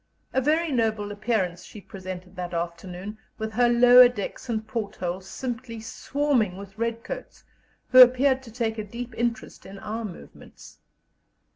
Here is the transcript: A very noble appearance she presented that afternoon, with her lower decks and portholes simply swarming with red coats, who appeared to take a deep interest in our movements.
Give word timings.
A 0.33 0.41
very 0.41 0.71
noble 0.71 1.11
appearance 1.11 1.63
she 1.63 1.79
presented 1.79 2.35
that 2.35 2.55
afternoon, 2.55 3.19
with 3.37 3.53
her 3.53 3.69
lower 3.69 4.09
decks 4.09 4.49
and 4.49 4.67
portholes 4.67 5.29
simply 5.29 5.79
swarming 5.79 6.57
with 6.57 6.75
red 6.75 7.03
coats, 7.03 7.43
who 7.89 8.01
appeared 8.01 8.41
to 8.41 8.51
take 8.51 8.79
a 8.79 8.83
deep 8.83 9.13
interest 9.15 9.63
in 9.63 9.77
our 9.77 10.03
movements. 10.03 10.79